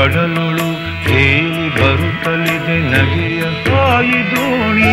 ಕಡಲುಳು 0.00 0.66
ತೇಲಿ 1.04 1.64
ಬರುತ್ತಲಿದೆ 1.74 2.76
ನಗೆಯ 2.92 3.40
ಕಾಯಿ 3.66 4.20
ದೋಣಿ. 4.30 4.92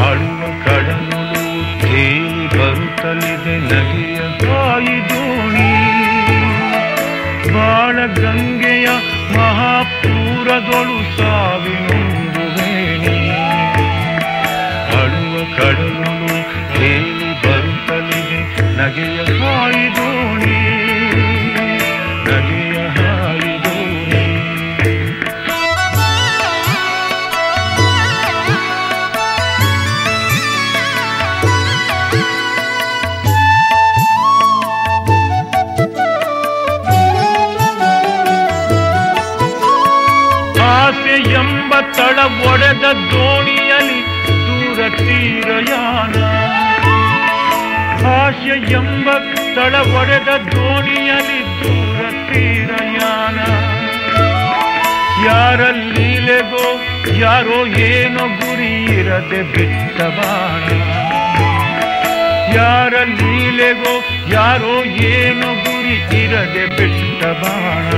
ಅಳುವ 0.05 0.41
ಕಡಲು 0.65 1.19
ತೇಲಿ 1.81 2.45
ಬರುತ್ತಲಿದೆ 2.53 3.55
ನದಿಯ 3.67 4.17
ಕಾಯಿ 4.39 4.97
ದೋಣಿ. 5.09 5.69
ಬಾಳ 7.53 7.95
ಗಂಗೆಯ 8.23 8.87
ಮಹಾಪೂರದೊಳು 9.37 10.97
ಸಾವಿನೊಂದು 11.17 12.45
ವೇಣಿ. 12.55 13.17
ಅಳುವ 14.99 15.35
ಕಡಲು 15.57 16.14
ತಳ 42.05 42.19
ಒಡೆದ 42.19 43.11
ದೋಣಿಯಲ್ಲಿ 43.11 44.01
ದೂರ 44.27 44.89
ತೀರಯಾನ. 44.89 46.13
ಭಾಷ್ಯ 48.03 48.73
ಎಂಬ 48.73 49.11
ತಳ 49.55 49.75
ಒಡೆದ 49.75 50.27
ದೋಣಿಯಲ್ಲಿ 50.51 51.63
ದೂರ 51.63 52.31
ತೀರಯಾನ. 52.33 53.39
ಯಾರ 55.25 55.61
ಲೀಲೆಗೋ, 55.71 56.81
ಯಾರೋ 57.15 57.65
ಏನೋ 57.65 58.27
ಗುರಿ 58.27 58.99
ಇರದೆ 58.99 59.43
ಬಿಟ್ಟ 59.43 60.01
ಬಾಣ. 60.01 60.69
ಯಾರ 62.55 62.93
ಲೀಲೆಗೋ, 62.93 64.03
ಯಾರೋ 64.27 64.83
ಏನೋ 64.83 65.53
ಗುರಿ 65.53 66.23
ಇರದೆ 66.23 66.65
ಬಿಟ್ಟ 66.65 67.25
ಬಾಣ. 67.25 67.91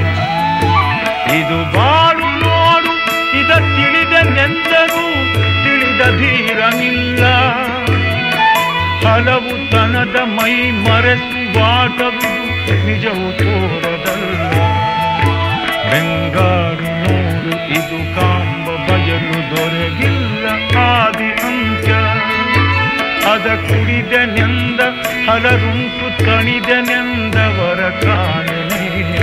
ಇದು 1.35 1.78
ಬಾಳು 1.78 2.36
ತಿಳಿದ 6.17 6.47
ಧೀರನಿಲ್ಲ. 6.47 7.23
ಹಲವು 9.05 9.72
ತನದ 9.72 10.17
ಮೈ 10.25 10.72
ಮರೆಸುವಾಟವು 10.72 12.29
ನಿಜವು 12.85 13.28
ತೋರದಲ್ಲ. 13.38 14.53
ಬೆಂಗಾರು 15.89 16.89
ನೋಡು, 17.03 17.53
ಇದು 17.78 18.00
ಕಾಂಬ 18.16 18.67
ಬಯಲು 18.88 19.39
ದೊರೆಗಿಲ್ಲ 19.51 20.45
ಆದಿ 20.78 21.31
ಅಂತ್ಯ. 21.50 21.94
ಅದ 23.34 23.47
ಕುಡಿದನೆಂದ 23.67 24.79
ಹಲರುಂಟು 25.29 26.07
ಹೊರ 27.57 27.89
ಕಾಣೆಯ 27.89 29.19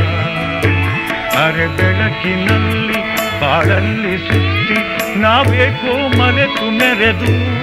ಅರೆ 1.45 1.67
ಬೆಳಕಿನಲ್ಲಿ 1.67 2.99
ಬಾಳಲ್ಲಿ 3.41 4.17
ಸುತ್ತಿ 4.19 4.79
ನಾವೇಕೋ 5.17 6.19
ಮರೆತು 6.19 6.71
ಮೆರೆದು 6.71 7.55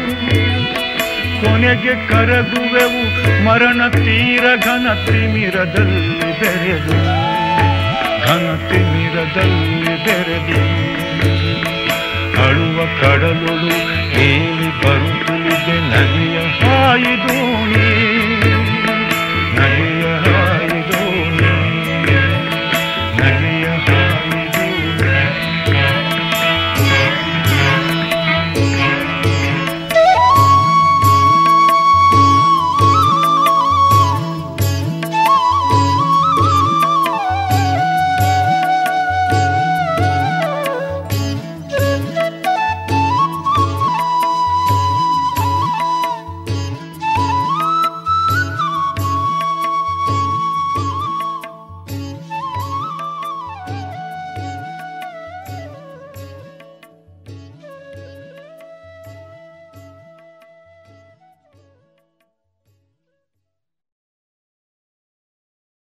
ಕೊನೆಗೆ 1.41 2.07
ಕರಗುವೆವು 2.07 3.03
ಮರಣ 3.43 3.87
ತೀರ 3.89 4.43
ಘನ 4.55 4.93
ತಿಮಿರದಲ್ಲಿ 4.93 6.39
ಬೆರೆದು. 6.39 6.97
ಘನ 8.25 8.69
ತಿಮಿರದಲ್ಲಿ 8.69 10.03
ಬೆರೆದು. 10.05 10.61